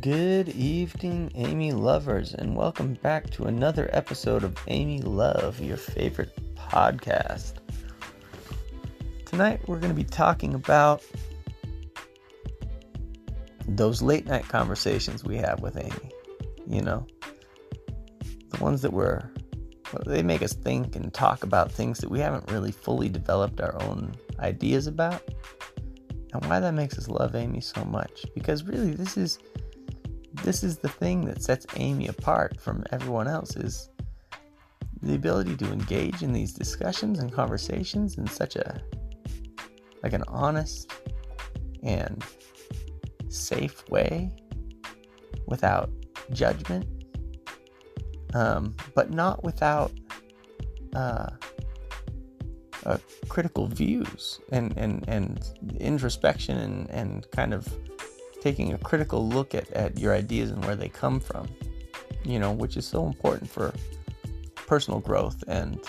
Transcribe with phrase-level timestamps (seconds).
[0.00, 6.32] Good evening, Amy lovers, and welcome back to another episode of Amy Love, your favorite
[6.54, 7.56] podcast.
[9.26, 11.02] Tonight, we're going to be talking about
[13.68, 16.10] those late night conversations we have with Amy.
[16.66, 17.06] You know,
[18.48, 19.30] the ones that were,
[19.92, 23.60] well, they make us think and talk about things that we haven't really fully developed
[23.60, 25.22] our own ideas about
[26.32, 28.24] and why that makes us love Amy so much.
[28.34, 29.38] Because really, this is
[30.42, 33.90] this is the thing that sets Amy apart from everyone else is
[35.02, 38.82] the ability to engage in these discussions and conversations in such a
[40.02, 40.92] like an honest
[41.82, 42.24] and
[43.28, 44.30] safe way
[45.46, 45.90] without
[46.32, 46.86] judgment
[48.34, 49.90] um, but not without
[50.94, 51.30] uh,
[52.86, 57.68] uh, critical views and, and, and introspection and, and kind of
[58.40, 61.48] taking a critical look at, at your ideas and where they come from,
[62.24, 63.72] you know, which is so important for
[64.66, 65.80] personal growth and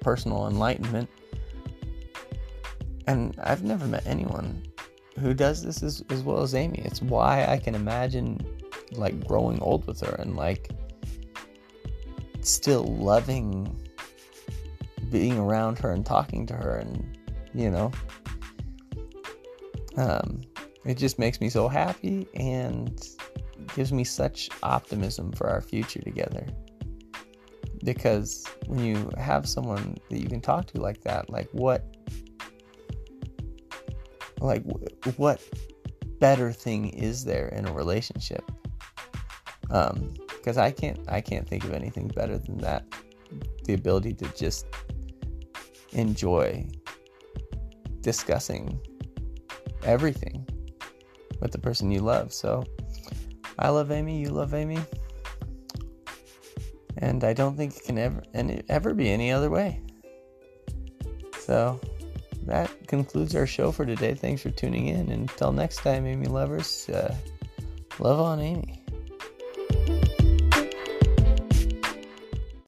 [0.00, 1.08] personal enlightenment.
[3.06, 4.62] And I've never met anyone
[5.18, 6.80] who does this as, as well as Amy.
[6.84, 8.40] It's why I can imagine
[8.92, 10.70] like growing old with her and like
[12.40, 13.80] still loving
[15.10, 17.18] being around her and talking to her and
[17.54, 17.90] you know
[19.96, 20.40] um,
[20.84, 23.08] it just makes me so happy and
[23.74, 26.46] gives me such optimism for our future together.
[27.82, 31.84] Because when you have someone that you can talk to like that like what
[34.40, 34.62] like
[35.16, 35.42] what
[36.18, 38.50] better thing is there in a relationship?
[39.70, 42.84] Um because i can't i can't think of anything better than that.
[43.64, 44.66] The ability to just
[45.92, 46.68] enjoy
[48.00, 48.78] discussing
[49.82, 50.43] everything
[51.44, 52.32] with the person you love.
[52.32, 52.64] So
[53.60, 54.80] I love Amy, you love Amy.
[56.98, 59.80] And I don't think it can ever and ever be any other way.
[61.38, 61.78] So
[62.46, 64.14] that concludes our show for today.
[64.14, 65.10] Thanks for tuning in.
[65.10, 67.14] Until next time, Amy lovers, uh,
[67.98, 68.83] love on Amy.